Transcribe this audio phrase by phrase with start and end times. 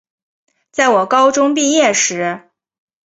[0.71, 2.49] 在我高中毕业时